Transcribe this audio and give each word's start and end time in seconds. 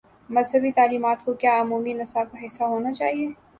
مذہبی 0.29 0.71
تعلیمات 0.71 1.23
کو 1.25 1.33
کیا 1.33 1.53
عمومی 1.61 1.93
نصاب 1.93 2.31
کا 2.31 2.45
حصہ 2.45 2.63
ہو 2.63 2.79
نا 2.79 2.91
چاہیے؟ 2.93 3.27